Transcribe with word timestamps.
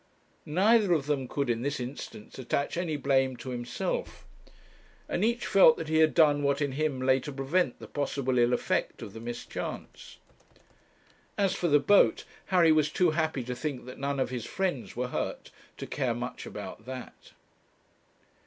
Neither 0.47 0.93
of 0.93 1.05
them 1.05 1.27
could 1.27 1.47
in 1.47 1.61
this 1.61 1.79
instance 1.79 2.39
attach 2.39 2.75
any 2.75 2.97
blame 2.97 3.37
to 3.37 3.51
himself, 3.51 4.25
and 5.07 5.23
each 5.23 5.45
felt 5.45 5.77
that 5.77 5.89
he 5.89 5.97
had 5.97 6.15
done 6.15 6.41
what 6.41 6.59
in 6.59 6.71
him 6.71 6.99
lay 6.99 7.19
to 7.19 7.31
prevent 7.31 7.77
the 7.77 7.85
possible 7.87 8.39
ill 8.39 8.51
effect 8.51 9.03
of 9.03 9.13
the 9.13 9.19
mischance. 9.19 10.17
As 11.37 11.53
for 11.53 11.67
the 11.67 11.79
boat, 11.79 12.23
Harry 12.47 12.71
was 12.71 12.89
too 12.89 13.11
happy 13.11 13.43
to 13.43 13.53
think 13.53 13.85
that 13.85 13.99
none 13.99 14.19
of 14.19 14.31
his 14.31 14.45
friends 14.47 14.95
were 14.95 15.09
hurt 15.09 15.51
to 15.77 15.85
care 15.85 16.15
much 16.15 16.47
about 16.47 16.87
that. 16.87 17.33